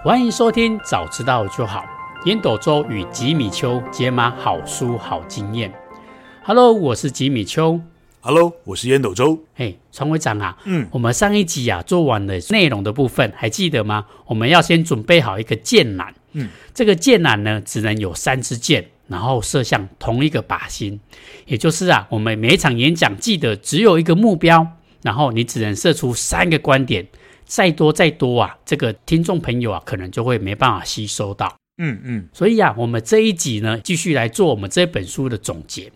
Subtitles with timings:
[0.00, 1.84] 欢迎收听，早知道就好。
[2.24, 5.72] 烟斗周与吉米秋解码好书好经验。
[6.44, 7.80] Hello，我是吉米秋。
[8.20, 9.40] Hello，我是烟斗周。
[9.56, 14.06] 嘿，创会长啊，嗯，我们上一集啊做完了内容的部分，还记得吗？
[14.26, 21.00] 我们要先准备好一个箭杆，嗯，这个箭杆呢只能有三支箭，然后射向同一个靶心，
[21.46, 24.64] 也就是啊，我们每一场演讲记得只有一个目标，
[25.02, 27.08] 然后你只能射出三个观点。
[27.48, 31.52] 再多再多啊，这个听众朋友啊，可能就会没办法吸收到。
[31.78, 35.90] 嗯嗯，所以啊，我们这一集呢，继续来做我们这本书的总结。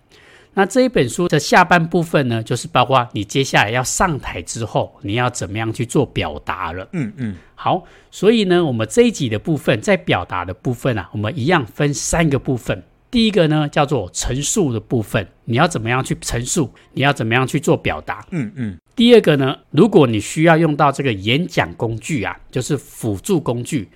[0.55, 6.89] 那这一本书的下半部分呢，就是包括你接下来要上台之后，你要怎么样去做表达了。
[6.93, 12.83] 嗯嗯，好，所以呢，我们这一集的部分，在表达的部分啊，我们一样分三个部分。
[13.11, 16.73] 第一个呢，叫做陈述的部分，你要怎么样去陈述？
[16.93, 18.25] 你要怎么样去做表达？
[18.31, 18.79] 嗯嗯。
[18.95, 23.89] 第二个呢，如果你需要用到这个演讲工具啊，就是辅助工具，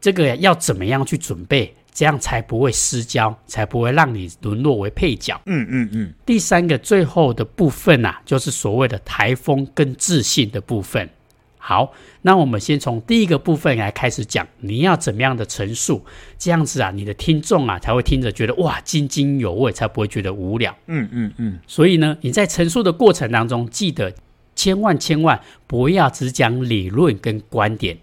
[0.00, 1.74] 这个要怎么样去准备？
[1.92, 5.40] 这样才不会失焦，才不会让你沦落为配角。
[5.46, 6.14] 嗯嗯嗯。
[6.24, 11.10] 第三个最后的部分啊，就是所谓的台风跟自信的部分。
[11.56, 11.92] 好，
[12.22, 16.04] 那我们先从第一个部分来开始讲，你要怎么样的陈述，
[16.38, 20.72] 这样子啊，你的听众啊才会听着觉得哇津津有味，才不会觉得无聊。
[20.86, 21.58] 嗯嗯嗯。
[21.66, 24.14] 所以呢，你在陈述的过程当中，记得
[24.58, 27.96] 千万千万不要只讲理论跟观点，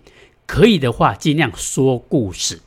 [0.48, 2.62] 可以的话尽量说故事，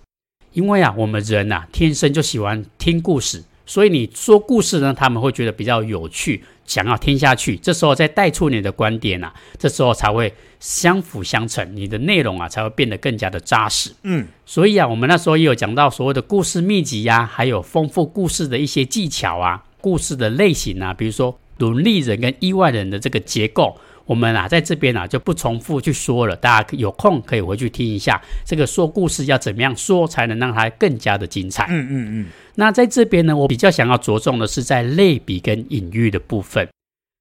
[0.53, 3.43] 因为啊，我们人呐、啊、天生就喜欢听故事。
[3.65, 7.57] 所以你说故事呢，他们会觉得比较有趣，想要听下去。
[7.57, 13.91] 这时候再带出你的观点啊，这时候才会相辅相成，你的内容啊才会变得更加的扎实。
[14.03, 23.77] 嗯，所以啊，我们那时候也有讲到所谓的故事秘籍呀、啊，还有丰富故事的一些技巧啊，故事的类型啊，比如说轮力人跟意外人的这个结构。
[24.07, 31.67] 我们啊，在这边啊就不重复去说了，大家有空可以回去听一下，这个说故事要怎么样说才能让它更加的精彩。
[31.69, 32.27] 嗯嗯嗯。
[32.55, 36.67] 那在这边呢，我比较想要着重的是在类比跟隐喻的部分，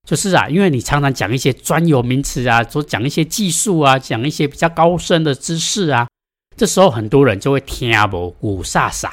[0.08, 6.08] 就是啊，因为你常常讲一些专有名词啊，说讲一些技术啊，讲一些比较高深的知识啊，
[6.56, 9.10] 这时候很多人就会听不雾煞煞，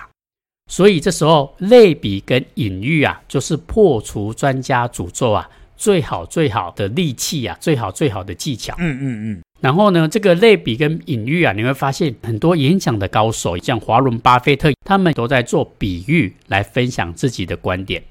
[0.66, 5.48] 所以这时候类比跟隐喻啊，就是破除专家诅咒啊。
[5.76, 8.74] 最好最好的利器啊，最好最好的技巧。
[8.78, 9.42] 嗯嗯嗯。
[9.60, 18.03] 然后呢，这个类比跟隐喻啊，你会发现很多演讲的高手，像华伦巴菲特，他们都在做比喻来分享自己的观点。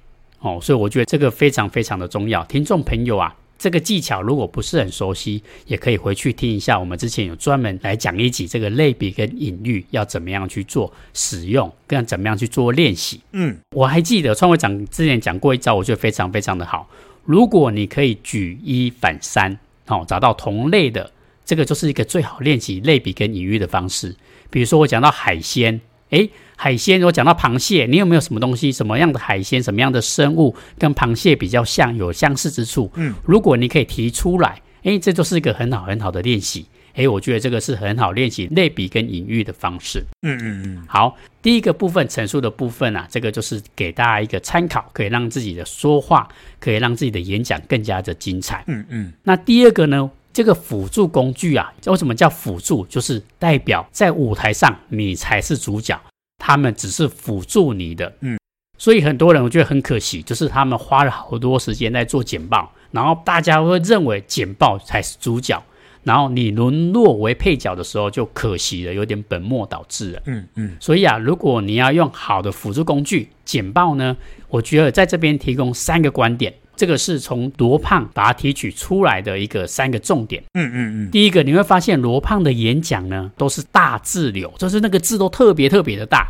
[0.42, 2.44] 哦，所以我觉得这个非常非常的重要。
[2.44, 6.78] 听众朋友啊，这个技巧如果不是很熟悉，也可以回去听一下。
[6.78, 13.22] 我们之前有专门来讲一集这个类比跟隐喻要怎么样去做使用，跟怎么样去做练习。
[13.32, 16.90] 嗯，我还记得创会长之前讲过一招，我觉得非常非常的好。
[17.24, 19.58] 如果你可以举一反三，
[19.88, 21.10] 哦，找到同类的，
[21.46, 24.14] 这个就是一个最好练习类比跟隐喻的方式。
[24.50, 25.80] 比如说我讲到海鲜，
[26.14, 32.90] 诶，海鲜，我讲到螃蟹，你有没有什么东西，什么样的海鲜，什么样的生物跟螃蟹比较像，有相似之处？
[32.96, 36.68] 嗯，如果你可以提出来，诶，这就是一个很好很好的练习。
[36.94, 40.06] 诶，我觉得这个是很好练习类比跟隐喻的方式。
[40.22, 40.84] 嗯嗯嗯。
[40.88, 48.64] 好，第一个部分陈述的部分啊，这个就是给大家一个参考，可以让自己的说话，可以让自己的演讲更加的精彩。
[48.68, 49.12] 嗯嗯。
[49.24, 52.84] 那第二个呢，这个辅助工具啊，为什么叫辅助？
[52.88, 56.00] 就是代表在舞台上你才是主角，
[56.40, 58.12] 他们只是辅助你的。
[58.22, 58.38] 嗯。
[58.80, 65.64] 所以很多人我觉得很可惜，就是他们花了好多时间在做简报，然后大家会认为简报才是主角。
[66.04, 70.22] 然后你沦落为配角的时候，就可惜了，有点本末倒置了。
[70.26, 70.76] 嗯嗯。
[70.78, 74.18] 所以啊，如果你要用好的辅助工具简报呢，
[74.50, 80.44] 我觉得在这边提供三个观点，这个是从罗胖把它提取出来的一个三个重点。
[80.54, 81.12] 嗯嗯嗯。
[81.12, 86.28] 第一个，你会发现罗胖的演讲呢都是大字流，就是那个字都特别特别的大。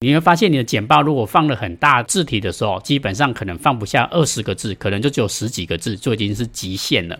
[0.00, 7.18] 你会发现你的简报如果放了很大字体的时候，基本上可能放不下二十个字，可能就只有十几个字，就已经是极限了。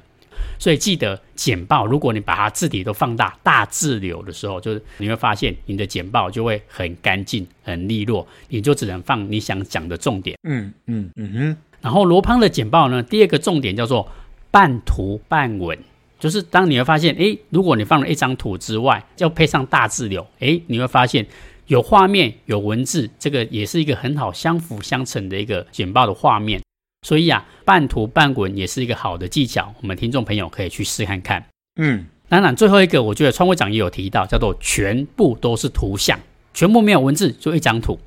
[0.59, 10.37] 所以记得简报，如果你把它字体都放大，大字流的时候，就是你会发现你的简报就会很干净、很利落，你就只能放你想讲的重点。
[10.43, 11.57] 嗯嗯嗯哼。
[11.83, 14.09] 然后罗胖的简报呢，第二个重点叫做
[14.51, 15.79] 半图半文，
[16.19, 21.27] 就是当你会发现，诶，如果你放了一张图之外，要配上大字流，诶，你会发现
[21.67, 26.63] 有画面、有文字，这个也是一个很好相辅相成的一个简报的画面。
[27.05, 31.45] 所以啊，半图半文也是一个好的技巧，我们听众朋友可以去试看看。
[31.81, 36.17] 嗯，当然最后一个，我觉得创会长也有提到，叫做全部都是图像，
[36.55, 37.99] 全部没有文字，就一张图。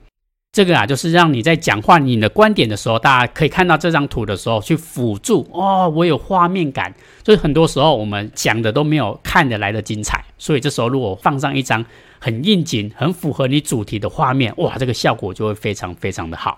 [0.56, 6.96] 这个啊，就是让你在讲话你的观点的时候，大家可以看到这张图的时候，去辅助哦，我有画面感。
[7.24, 10.24] 就是很多时候我们讲的都没有看得来的精彩。
[10.38, 11.86] 所以这时候如果放上一张
[12.20, 16.58] 很应景、很符合你主题的画面，哇，这个效果就会非常非常的好。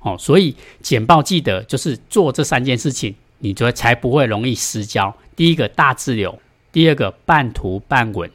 [0.00, 5.14] 哦，所以简报记得就是做这三件事情，你就才不会容易失焦。
[5.36, 6.38] 第一个大字流，
[6.72, 8.30] 第二个半图半文，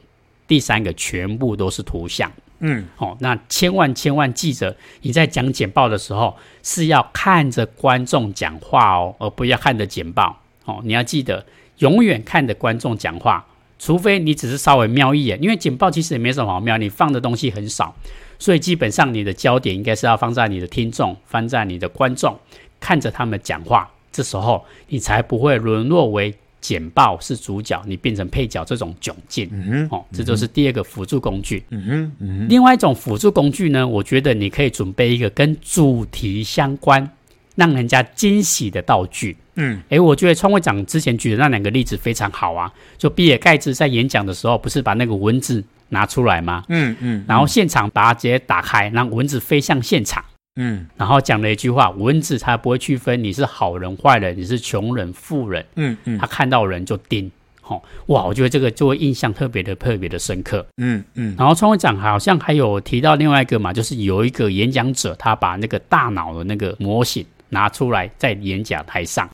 [0.46, 2.30] 第三个全部都是图像。
[2.66, 10.40] 嗯，哦，那千万千万记着，你在讲简报的时候是要看着观众讲话哦，而不要看着简报。
[10.64, 11.44] 哦，你要记得
[11.80, 13.44] 永远看着观众讲话，
[13.78, 17.94] 除非你只是稍微瞄一眼，因为简报其实也没什么好瞄，你放的东西很少。
[18.38, 22.34] 所以基本上你的焦点应该是要放在你的听众，放在你的观众，
[22.80, 26.34] 看着他们讲话，这时候你才不会沦落为
[26.64, 29.46] 简报是主角，你变成配角这种窘境。
[29.52, 31.62] 嗯哼，哦，这就是第二个辅助工具。
[31.68, 32.48] 嗯哼，嗯哼。
[32.48, 37.06] 另外一种辅助工具呢，我觉得你可以准备一个跟主题相关，
[37.54, 39.36] 让人家惊喜的道具。
[39.56, 42.72] 嗯，诶，我觉得创会长之前举的那两个例子非常好啊。
[42.96, 46.64] 就比尔盖茨在演讲的时候，不是把那个蚊子拿出来吗？
[46.70, 50.24] 嗯嗯，嗯，然后现场把它直接打开，让蚊子飞向现场。
[50.56, 55.64] 嗯，然后讲了一句话：蚊子它不会区分你是好人坏人，你是穷人富人。
[55.74, 57.30] 嗯嗯，他看到人就叮。
[57.60, 60.64] 吼、哦，哇，我觉得这个就会印象特别的特别的深刻。
[60.76, 69.28] 嗯嗯，然后创会长好像还有提到另外一个嘛，就是有一个演讲者，他把那个大脑的那个模型拿出来在演讲台上，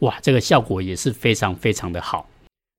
[0.00, 2.28] 哇，这个效果也是非常非常的好。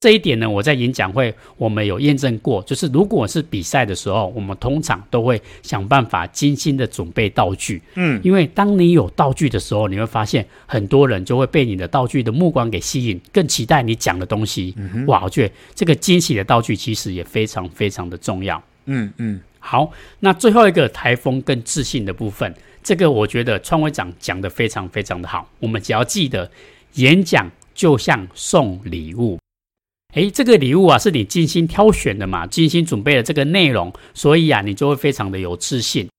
[0.01, 7.79] 这一点呢，我在演讲会我们有验证过，就是如果是比赛的时候，我们通常都会想办法精心的准备道具。
[7.93, 14.73] 嗯，因为当你有道具的时候，你会发现很多人就会被你的道具的目光给吸引，更期待你讲的东西。
[14.75, 18.59] 嗯哼，哇，我觉得这个惊喜的道具其实也非常非常的重要。
[18.85, 22.51] 嗯嗯，好，那最后一个台风更自信的部分，
[22.81, 25.47] 这个我觉得创会长讲的非常非常的好。
[25.59, 26.49] 我们只要记得，
[26.95, 29.37] 演讲就像送礼物。
[30.13, 36.09] 诶，这个礼物啊，是你精心挑选的嘛，精心准备的这个内容，所以啊，你就会非常的有自信。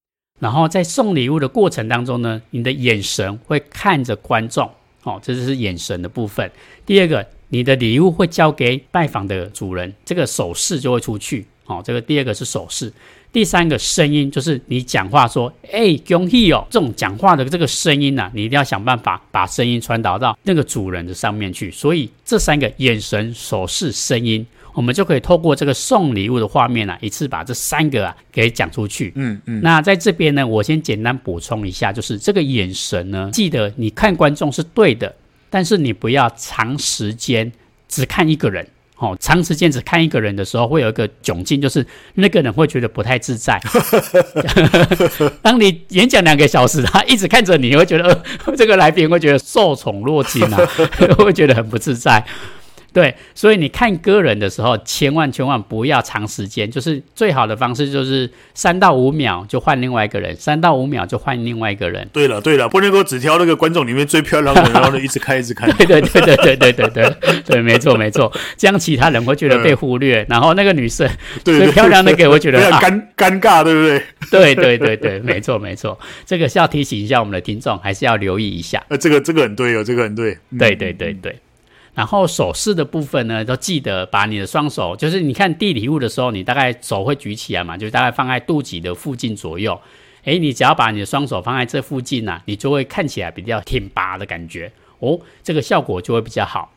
[0.40, 4.68] 然后在送礼物的过程当中呢，你的眼神会看着观众，
[5.02, 6.50] 哦，这就是眼神的部分。
[6.86, 12.92] 第二个，你的礼物会交给拜访的主人，这个手势就会出去，哦，这个第二个是手势。
[13.32, 21.70] 第三个声音就是你讲话说，哎，恭喜哦，这种讲话的这个声音呐、啊，你一定要想办法把声音传导到那个主人的上面去。
[21.70, 29.12] 所以这三个眼神、手势、声音，我们就可以透过这个送礼物的画面啊，一次把这三个啊给讲出去。
[29.14, 29.62] 嗯嗯。
[29.62, 35.14] 那在这边呢，我先简单补充一下，就是这个眼神呢，记得你看观众是对的，
[35.48, 37.50] 但是你不要长时间
[37.88, 38.68] 只看一个人。
[39.02, 41.84] 哦，长时间只看一个人的时候，会有一个窘境，就是
[42.14, 43.60] 那个人会觉得不太自在。
[45.42, 48.04] 当你演讲两个小时，他一直看着你，会觉得、
[48.46, 50.58] 呃、这个来宾会觉得受宠若惊啊，
[51.18, 52.24] 会觉得很不自在。
[52.92, 62.06] 对，所以你看个人的时候，千万千万不要长时间，就是最好的方式就是三到五秒就换另外一个人，三到五秒就换另外一个人。
[62.12, 65.70] 对了对了，不能够只挑那个观众里面最漂亮的，然后呢一直看一直看。
[65.76, 71.08] 对对对对对对对对对，没错没错，这样其他人会觉得被忽略，然后那个女生
[71.44, 74.02] 最漂亮的给我觉得尴尴尬，对不对？
[74.30, 78.82] 对对对对，没错没错，这个是要提醒一下我们的听众，还是要留意一下。
[78.88, 80.36] 呃，这个这个很对哦，这个很对。
[80.58, 81.38] 对对对对。
[81.94, 89.78] 然后手势的部分呢，都记得把你的双手，就是你看递礼物的时候，你大概手会举起来嘛，就大概放在肚脐的附近左右。
[90.24, 96.72] 诶，你只要把你的双手放在这附近呢、你就会看起来比较挺拔的感觉哦，这个效果就会比较好。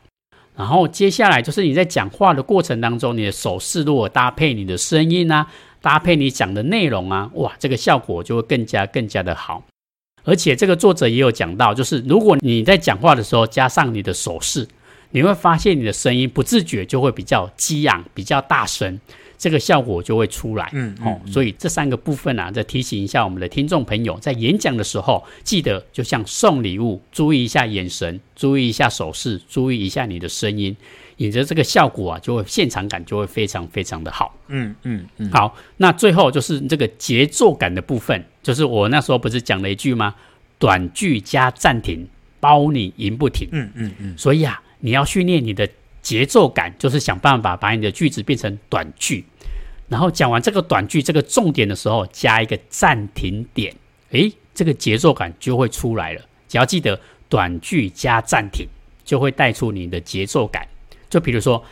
[0.54, 5.46] 然后接下来就是你在讲话的过程当中，你的手势如果搭配你的声音啊，
[5.80, 9.62] 搭配你讲的内容啊，哇，这个效果就会更加更加的好。
[10.24, 14.68] 而且这个作者也有讲到，就是如果你在讲话的时候加上你的手势。
[15.10, 18.98] 你会发现你的声音不自觉就会比较激昂、比较大声，
[19.38, 20.68] 这个效果就会出来。
[20.72, 30.76] 嗯，嗯，嗯，所以这三个部分啊，再提醒一下我们的听众朋友，在演讲的时候，记得就像送礼物，注意一下眼神，注意一下手势，注意一下你的声音，
[31.18, 34.34] 引着这个效果啊，就会现场感就会非常非常的好。
[34.48, 35.30] 嗯嗯嗯。
[35.30, 40.14] 好，那最后就是这个节奏感的部分，就是我那时候不是讲了一句吗？
[40.58, 42.06] 短句加暂停，
[42.40, 43.48] 包你赢不停。
[43.52, 44.18] 嗯嗯嗯。
[44.18, 44.62] 所以啊。
[44.80, 45.68] 你要训练你的
[46.02, 49.24] 节奏感，就是想办法把你的句子变成短句，
[49.88, 53.74] 然后讲完这个短句这个重点的时候，加一个暂停点，
[54.10, 56.20] 诶，这个节奏感就会出来了。
[56.48, 58.66] 只要记得短句加暂停，
[59.04, 60.66] 就会带出你的节奏感。
[61.10, 61.64] 就比如说，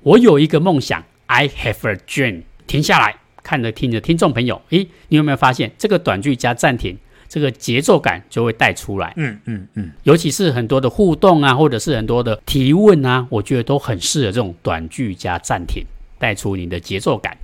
[0.00, 2.42] 我有一个梦想，I have a dream。
[2.66, 6.96] 停下来，看着听着听众朋友，诶，你有没有发现这个短句加暂停？
[7.32, 15.82] 这个节奏感就会带出来，嗯嗯嗯，尤其是很多的互动啊，或者是很多的提问啊，我觉得都很适合这种短句加暂停，
[16.18, 17.34] 带出你的节奏感。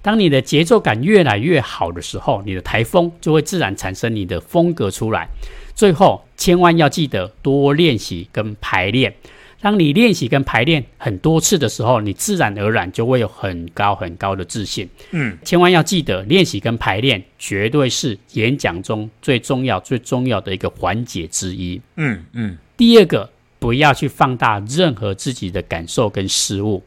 [0.00, 5.26] 当你的节奏感越来越好的时候，你的台风就会自然产生你的风格出来。
[5.74, 9.12] 最后，千万要记得多练习跟排练。
[9.62, 14.88] 当你练习跟排练很多次的时候，你自然而然就会有很高很高的自信。
[15.12, 21.80] 嗯，千万要记得练习跟排练绝对是演讲中最重要最重要的一个环节之一。
[21.94, 22.58] 嗯嗯。
[22.76, 26.82] 第二个，不要去放大任何自己的感受跟失误。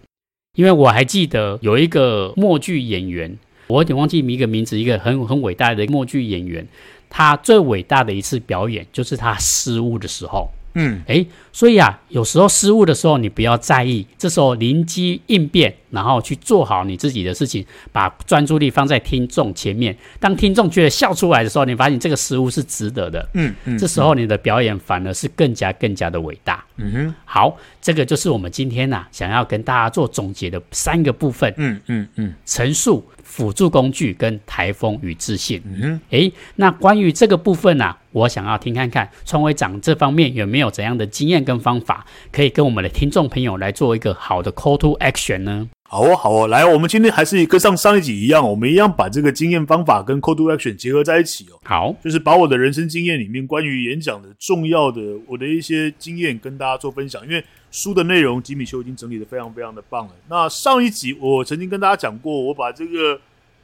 [0.57, 6.67] 因为我还记得有一个默剧演员，我有点忘记一个名字，一个很很伟大的默剧演员，
[7.09, 10.49] 他最伟大的一次表演就是他失误的时候。
[10.75, 19.95] 嗯，诶，所以啊，有时候失误的时候，你不要在意，这时候灵机应变，然后去做好你自己的事情，把专注力放在听众前面。
[20.19, 23.27] 当听众觉得笑出来的时候，你发现这个失误是值得的。
[23.33, 26.63] 嗯嗯，这时候你的表演反而是更加更加的伟大。
[26.77, 31.53] 嗯哼，好，这个就是我们今天呐、啊、想要跟大家做总结的三个部分。
[31.55, 35.61] 嗯嗯嗯，陈述、辅助工具跟台风与自信。
[35.65, 45.69] 嗯哼，诶，那关于这个部分呢、啊，我想要听看看创会长这方面有没有怎样的经验跟方法，可以跟我们的听众朋友来做一个好的 call to action 呢？
[45.87, 51.59] 好哦，好哦，来，我们今天还是跟上上一集一样，我们一样把这个经验方法跟 call to action 结合在一起哦。
[51.63, 57.43] 好，就是把我的人生经验里面关于演讲的重要的我的一些经验跟大家做分享，因为
[57.75, 60.13] 书的内容吉米修已经整理的非常非常的棒了。
[60.29, 63.19] 那上一集我曾经跟大家讲过，我把这个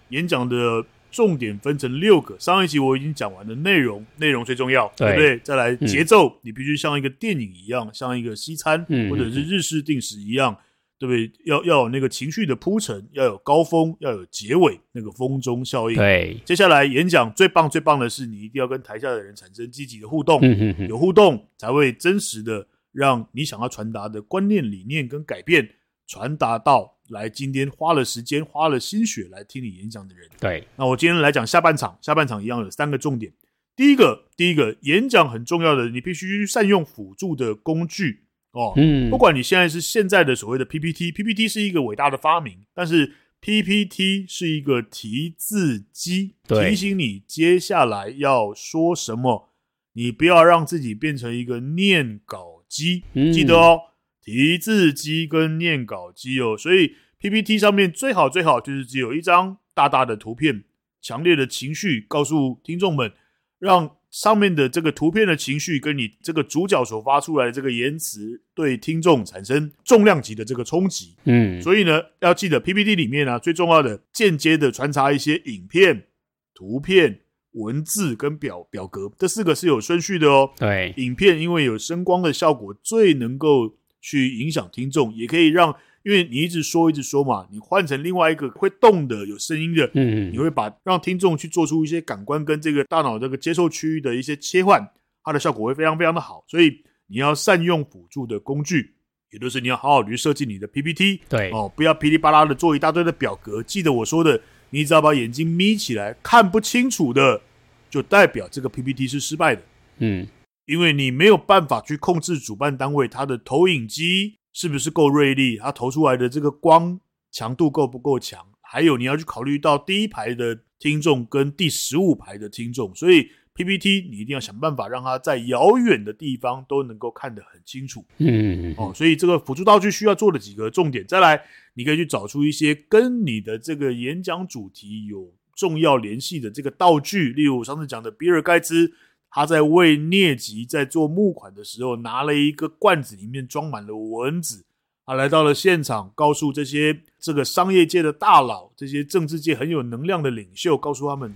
[0.09, 2.37] 演讲的重点分成六个。
[2.37, 5.39] 上一集我已经讲完了内容，内容最重要，对，对不对？
[5.39, 10.57] 再来节奏，嗯、你必须像一个电影一样，像一个西餐、嗯、或者是日式定时一样。
[10.99, 11.31] 对不对？
[11.45, 15.95] 要要有那个情绪的铺陈，要有高峰，要有结尾，那个风中效应。
[15.95, 20.39] 对，接下来演讲最棒最棒的是，你一定要跟台下的人产生积极的互动。
[20.87, 25.69] 有互动才会真实的让你想要传达的观念、理念跟改变
[26.07, 30.29] 传达到来今天花了时间、花了心血来听你演讲的人。
[30.39, 33.31] 对，那我今天来讲下半场，下半场一样有三个重点。
[33.75, 38.25] 第一个，第一个演讲很重要的，你必须善用辅助的工具。
[38.51, 49.49] 哦，嗯，不管你现在是现在的所谓的 PPT，PPT 是一个伟大的发明，但是 PPT 是一个提字机，提醒你接下来要说什么，
[49.93, 53.79] 你不要让自己变成一个念稿机，嗯，记得哦，
[54.23, 60.63] 提字机跟念稿机哦，所以 PPT 上面最好最好就是只有一张大大的图片，
[61.01, 63.11] 强烈的情绪告诉听众们，
[63.59, 63.97] 让。
[64.11, 71.15] 上面的这个图片的情绪，跟你这个主角所发出来的这个言辞，对听众产生重量级的这个冲击。
[71.23, 76.07] 嗯，所以呢，要记得 PPT 里面呢、啊，最重要的间接的穿插一些影片、
[76.53, 77.21] 图片、
[77.53, 80.51] 文字跟表表格，这四个是有顺序的哦。
[80.57, 85.75] 对，影片因为有声光的效果，最能够去影响听众，也可以让。
[86.03, 94.83] 因为你一直说一直说嘛，你换成另外一个会动的、有声音的，嗯，你会把让听众去做出一些感官跟这个大脑这个接受区域的一些切换，
[95.23, 96.43] 它的效果会非常非常的好。
[96.47, 98.95] 所以你要善用辅助的工具，
[99.29, 103.61] 也就是你要好好的去设计你的 PPT，对哦，不要噼里啪啦的做一大堆的表格。
[103.61, 104.41] 记得我说的，
[104.71, 107.41] 你只要把眼睛眯起来看不清楚的，
[107.89, 109.61] 就代表这个 PPT 是失败的，
[109.99, 110.27] 嗯，
[110.65, 114.37] 因为你没有办法去控制主办单位它的投影机。
[114.53, 115.55] 是不是够锐利？
[115.55, 116.99] 它投出来的这个光
[117.31, 118.45] 强度够不够强？
[118.61, 128.05] 还有你要去考虑到第一排的听众跟第十五排的听众，所以 PPT 你一定要想办法让它在遥远的地方都能够看得很清楚。
[128.17, 131.41] 嗯，哦，所以这个辅助道具需要做的几个重点，再来
[131.73, 138.93] 你可以去找出一些跟你的这个演讲主题有重要联系的这个道具，例如我上次讲的比尔盖茨。
[139.33, 144.65] 他在为疟疾在做募款的时候，拿了一个罐子，里面装满了蚊子。
[145.05, 151.33] 他来到了现场，告诉这些这个商业界的大佬、这些政治界很有能量的领袖，告诉他们：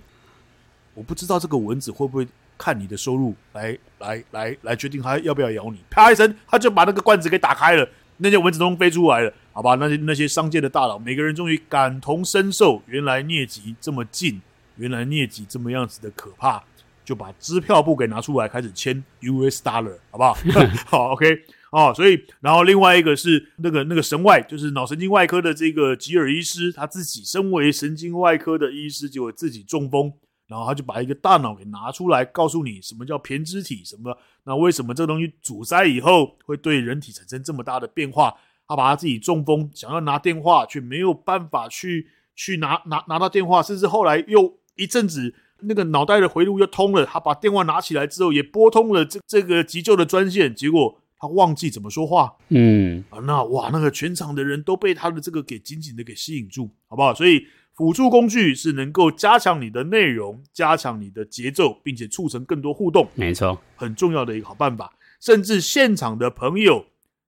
[0.96, 2.26] 我不知道这个蚊子会不会
[2.58, 5.78] 看你的收入来来来来决定他要不要咬你。
[5.88, 9.32] 啪一声，他就把那个罐子给打开了，那些蚊子都飞出来了。
[9.52, 14.40] 好吧，那些那些商界的大佬，每个人终于感同身受，原来疟疾这么近，
[14.76, 16.64] 原来疟疾这么样子的可怕。
[17.04, 20.36] 就把支票簿给拿出来，开始签 US dollar，好不好？
[20.90, 30.12] 好，OK，哦，所以，然后另外一个是那个那个神外，就是脑神经外科的这个吉尔医师，他自己身为神经外科的医师，结果自己中风，
[30.46, 38.34] 然后他就把一个大脑给拿出来，告诉你什么叫胼胝体，什么，那为什么这个东西阻塞以后会对人体产生这么大的变化？
[38.66, 45.34] 他把他自己中风，想要拿电话，却没有办法去去拿拿拿到电话，甚至后来又一阵子。
[45.60, 57.12] 那个脑袋的回路又通了，他把电话拿起来之后，也拨通了这这个急救的专线，结果他他忘记怎么说话，嗯啊，那哇，那个全场的人都被他的这个给紧紧的给吸引住，好不好？
[57.12, 57.44] 所以
[57.76, 64.94] 辅助工具是能够加强你的内容，加强你的节奏，并且促成更多互动，没错，很重要的一个好办法。
[65.20, 66.86] 甚至现场的朋友、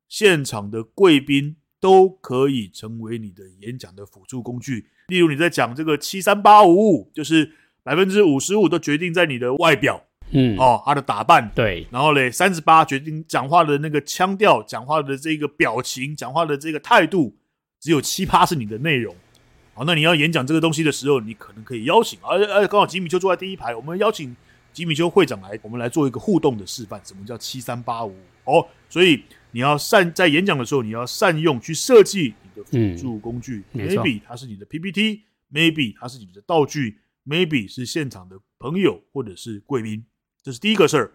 [0.09, 4.87] 现场的贵宾都可以成为你的演讲的辅助工具。
[5.09, 7.53] 例如你在讲这个七三八五五，就是
[7.83, 10.03] 百分之五十五都决定在你的外表。
[10.31, 17.35] 嗯，哦，他的打扮，对，然后嘞，三十八决定讲话的那个腔调，讲话的这个表情，讲话的这个态度，
[17.81, 19.15] 只有七趴是你的内容。
[19.79, 24.35] 好，那你要演讲这个东西的时候，你可能可以邀请，而而刚好吉米丘坐在第一排，我们邀请
[24.73, 27.01] 吉米丘会长来，我们来做一个互动的示范。
[27.05, 28.13] 什么叫七三八五？
[28.43, 33.63] 哦，所以你要善在演讲的时候，你要善用去设计你的辅助工具。
[33.75, 40.05] 嗯、Maybe 它是你的 PPT，Maybe 它是你的道具，Maybe 是现场的朋友或者是贵宾。
[40.43, 41.13] 这是第一个事儿，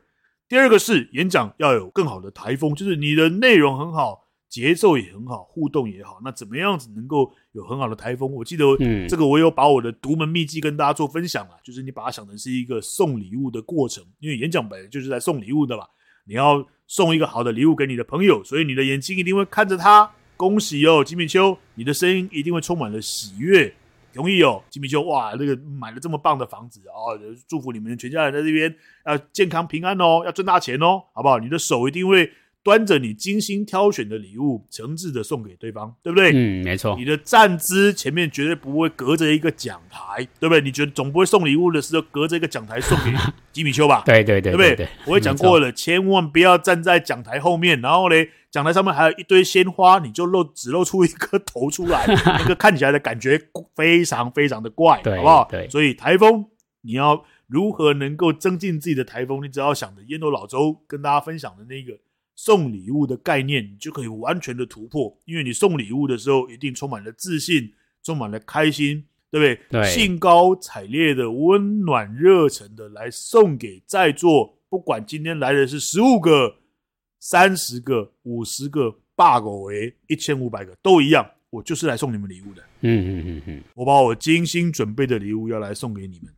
[0.48, 4.23] 第二个是演讲要有更好的台风，就是你的内容很好，
[4.54, 6.20] 节奏也很好，互动也好。
[6.24, 8.32] 那怎么样子能够有很好的台风？
[8.32, 8.64] 我记得
[9.10, 15.84] 这个我有把我的独门秘籍跟大家做分享啊，就是你把它想成是一个送礼物的过程，因为演讲本来就是在送礼物的嘛。
[16.28, 23.74] 你要送一个好的礼物给你的朋友，所以你的眼睛一定会看着他，恭喜哦，吉米秋，你的声音一定会充满了喜悦。
[24.14, 27.18] 容易哦，吉米秋哇，那个买了这么棒的房子哦，
[27.48, 28.72] 祝福你们全家人在这边
[29.08, 31.40] 要健康平安哦，要赚大钱哦，好不好？
[31.40, 32.32] 你的手一定会
[32.64, 36.32] 端着你精心挑选的礼物，诚挚的送给对方，对不对？
[36.34, 36.96] 嗯，没错。
[36.98, 40.62] 你的站姿前面绝对不会隔着一个讲台，对不对？
[40.62, 43.12] 你觉得总不会送礼物的时候隔着一个讲台送给
[43.52, 44.02] 吉米丘吧？
[44.08, 44.88] 对对对，对不对？
[45.06, 53.38] 我也讲过了，千万不要站在讲台后面，然后嘞，讲台上面还有一堆鲜花，你就露只露出一颗头出来， 那个看起来的感觉
[53.76, 55.48] 非常非常的怪，好不好？
[55.52, 55.68] 对。
[55.68, 56.46] 所以台风，
[56.84, 59.44] 你要如何能够增进自己的台风？
[59.44, 62.00] 你只要想着烟斗老周跟大家分享的那个。
[62.36, 69.82] 送礼物的概念，你就可以完全的突破，因为你送礼物的时候，一定充满了自信，充满了开心，对不对？
[69.82, 76.56] 对，兴高采烈的、温暖热忱的来送给在座，不管今天来的是十五个、
[77.20, 82.64] 三十个、五十个、八个为一千五百个都一样，我就是来送你们礼物的。
[82.82, 86.34] 嗯嗯嗯嗯，我把我精心准备的礼物要来送给你们，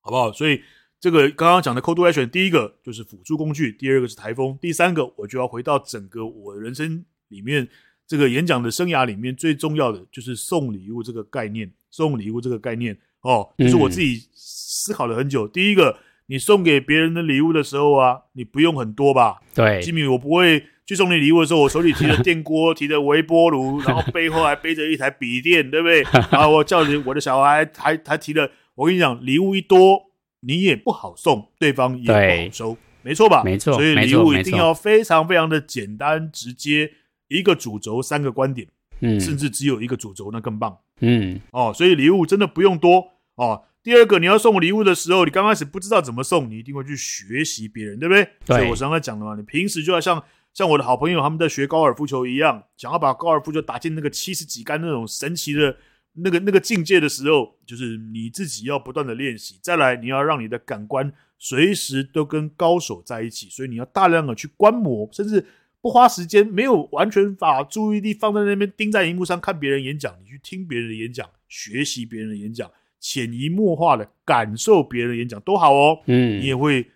[0.00, 0.30] 好不好？
[0.30, 0.60] 所以。
[1.00, 7.68] 这个刚刚讲的 to Action，第一个就是辅助工具，第二个是台风，第三个我就要回到整个我人生里面，
[8.06, 11.72] 这个演讲的生涯里面最重要的就是送礼物这个概念。
[11.88, 15.46] 送礼物这个概念哦，就是我自己思考了很久。
[15.46, 19.40] 嗯、第一个，你送给别人的礼物的时候啊，你不用很多吧？
[19.54, 26.02] 对，吉米，我不会去送你礼物的时候，我手里提着 电锅，提着微波炉，然后背后还背着一台笔电，对不对？
[26.30, 30.05] 然后我叫你我的小孩还还提了，我跟你讲，礼物一多。
[30.40, 33.42] 你也不好送，对方也不好收，没错吧？
[33.44, 36.90] 没错，所以礼物一定要非常非常的简单直接，
[37.28, 38.68] 一个主轴，三个观点，
[39.00, 43.64] 嗯，甚至只有一个主轴，那更棒，嗯，哦，所以礼物真的不用多哦。
[43.82, 48.24] 第二个，你要送礼物的时候，你刚开始不知道怎么送，你一定会去学习别人，对不对？
[48.44, 48.56] 对。
[48.56, 50.22] 所以我刚才讲的嘛，你平时就要像
[50.52, 55.76] 像我的好朋友他们在学高尔夫球一样，想要把高尔夫球打进那个七十几杆那种神奇的。
[56.18, 59.58] 那个那个境界的时候，就是你自己要不断的练习。
[59.62, 65.44] 再来，你要让你的感官随时都跟高手在一起，所以你要大量的去观摩，甚至
[65.82, 75.98] 不花时间，没有完全把注意力放在那边盯在荧幕上看别人演讲，你去听别人的演讲，学习别人的演讲，潜移默化的感受别人的演讲都好哦。
[76.06, 76.86] 嗯，你也会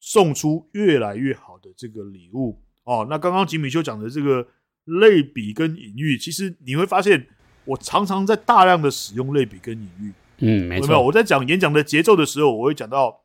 [0.00, 3.06] 送出越来越好的这个礼物哦。
[3.08, 4.48] 那刚刚吉米修讲的这个
[4.84, 7.28] 类比跟隐喻，其实你会发现。
[7.66, 10.86] 我常常在大量的使用类比跟隐喻，嗯，没错。
[10.86, 11.02] 有没有？
[11.02, 13.24] 我在讲演讲的节奏的时候，我会讲到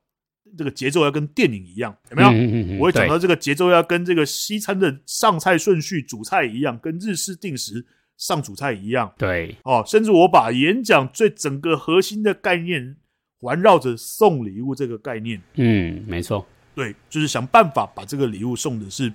[0.58, 2.30] 这个节奏要跟电影一样，有没有？
[2.30, 2.80] 嗯嗯嗯。
[2.80, 7.86] 我会讲到这个节奏要跟这个西餐的上菜顺序、主菜一样，跟日式定时
[8.18, 9.14] 上主菜一样。
[9.16, 12.98] 对，哦，甚至我把演讲最整个核心的概念
[13.40, 15.40] 环绕着送礼物这个概念。
[15.54, 16.44] 嗯，没错。
[16.74, 19.14] 对，就是想办法把这个礼物送的是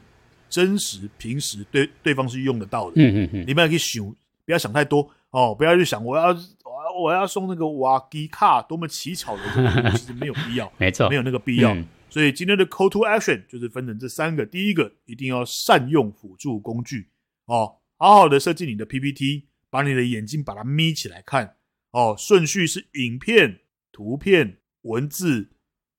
[0.48, 2.92] 真实、平时对对方是用得到的。
[2.96, 3.44] 嗯嗯嗯。
[3.44, 4.14] 你们可以想。
[4.46, 11.74] 不要想太多哦，不要去想我要我要我要送那个瓦迪卡多么奇巧的这个， 其实没有必要，没错，没有那个必要。
[11.74, 17.10] 嗯、所以今天的 call to action 就是分成这三个：第一个，一定要善用辅助工具
[17.46, 21.56] 哦，好好的设计你的 PPT，把你的眼睛把它眯起来看
[21.90, 23.60] 哦，顺序是影片、
[23.92, 25.50] 图片、文字、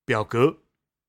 [0.06, 0.60] 表格，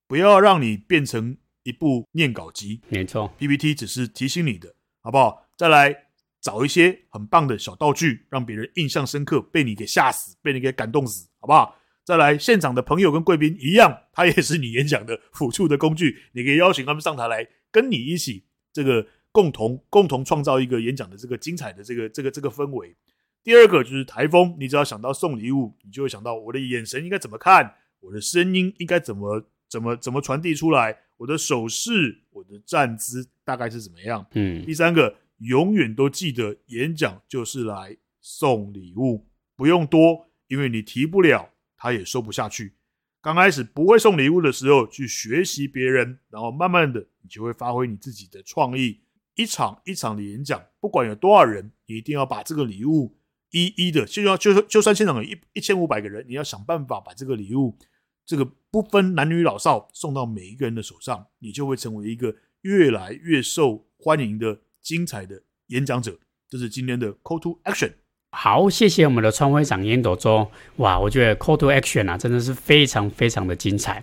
[0.06, 2.82] 不要让你变成一部念稿机。
[2.88, 5.46] 没错，PPT 只是提醒你的，好不好？
[5.56, 6.07] 再来。
[6.40, 11.76] 找一些很棒的小道具，让别人印象深刻，被你给吓死，被你给感动死，好不好？
[12.04, 22.96] 再来，现场的朋友跟贵宾一样，他也是你演讲的辅助的工具，你可以邀请他们上台来跟你一起这个共同共同创造一个演讲的这个精彩的这个这个这个氛围。
[23.44, 34.26] 第二个就是台风，你只要想到送礼物，你就会想到我的眼神应该怎么看，我的声音应该怎么怎么怎么传递出来，我的手势、我的站姿大概是怎么样。
[34.32, 42.74] 嗯，第三个，永远都记得演讲就是来送礼物，不用多，因为你提不了，他也收不下去。
[43.20, 49.00] 刚开始不会送礼物的时候，去学习别人，然后慢慢的，你就会发挥你自己的创意。
[49.34, 53.16] 一场一场的演讲，不管有多少人，你一定要把这个礼物
[53.50, 57.78] 一一的，就要就就算现场有一一千五百个人，你要想办法把这个礼物，
[58.26, 66.16] 这个不分男女老少，送到每一个人的手上，你就会成为一个越来越受欢迎的精彩的演讲者。
[66.48, 67.92] 这是今天的 Call to Action。
[68.30, 70.50] 好，谢谢我们的川会长烟斗周。
[70.76, 74.02] 哇，我觉得 Call to Action 啊，真的是非常非常的精彩。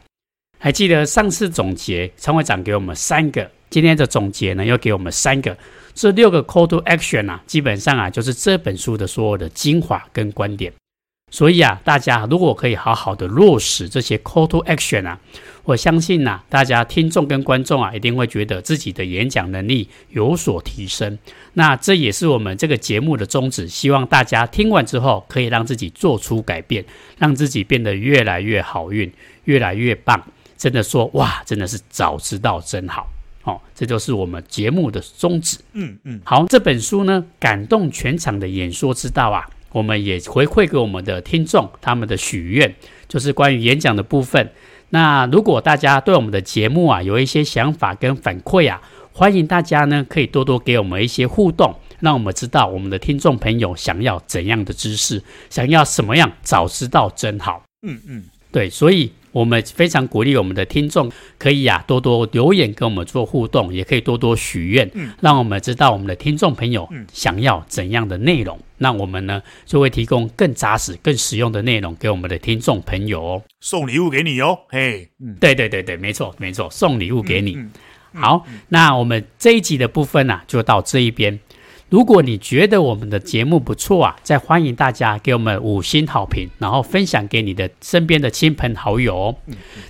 [0.59, 5.57] 还记得上次总结，川会长给我们三个，今天的总结呢，又给我们三个。
[5.95, 10.71] 这六个 Call to Action 啊，基本上啊，就是这本书的所有的精华跟观点。
[11.31, 15.19] 所以啊，大家如果可以好好的落实这些 Call to Action 啊，
[15.63, 21.17] 我相信呐、啊，大家听众跟观众啊，一定会觉得自己的演讲能力有所提升。
[21.53, 26.85] 那这也是我们这个节目的宗旨，希望大家听完之后，可以让自己做出改变，
[27.17, 29.11] 让自己变得越来越好运，
[29.45, 30.23] 越来越棒。
[30.57, 33.09] 真的说哇，真的是早知道真好。
[33.43, 35.57] 哦，这就是我们节目的宗旨。
[35.73, 39.45] 嗯嗯，好，这本书呢，感动全场的演说之道啊。
[39.75, 42.73] 我们也回馈给我们的听众，他们的许愿
[43.09, 44.49] 就是关于演讲的部分。
[44.91, 57.61] 那如果大家对我们的节目啊有一些想法跟反馈啊，欢迎大家呢可以多多给我们一些互动，让我们知道我们的听众朋友想要怎样的知识，想要什么样，早知道真好。
[57.85, 59.11] 嗯嗯，对，所以。
[59.35, 73.41] 我们非常鼓励我们的听众可以呀、啊、多多留言跟我们做互动，也可以多多许愿，嗯，让我们知道我们的听众朋友想要怎样的内容，那我们呢就会提供更扎实、更实用的内容给我们的听众朋友哦。
[73.59, 77.55] 送礼物给你哦，嘿，嗯，对对对对，没错没错，送礼物给你。
[77.57, 77.71] 嗯
[78.13, 81.37] 嗯、好，那我们这一集的部分呢、啊，就到这一边。
[81.89, 89.35] 如果你觉得我们的节目不错啊，再欢迎大家给我们五星好评，然后分享给你的身边的亲朋好友哦。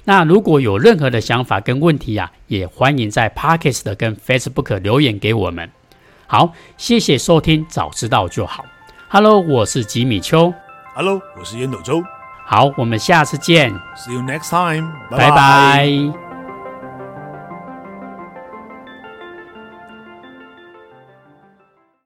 [0.04, 5.70] 那如果有任何的想法跟问题啊，也欢迎在 Podcast 跟 Facebook 留言给我们。
[6.28, 8.66] 好，谢谢收听，早知道就好。
[9.08, 10.54] Hello，我是吉米秋。
[10.94, 12.04] Hello，我是烟斗周。
[12.46, 13.72] 好，我们下次见。
[13.96, 14.92] See you next time。
[15.10, 16.25] 拜拜。